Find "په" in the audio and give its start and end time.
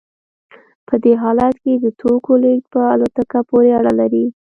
0.87-0.95, 2.73-2.79